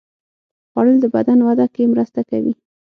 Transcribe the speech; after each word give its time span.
خوړل 0.71 0.97
د 1.01 1.05
بدن 1.15 1.39
وده 1.47 1.65
کې 1.73 1.91
مرسته 1.93 2.19
کوي 2.29 2.53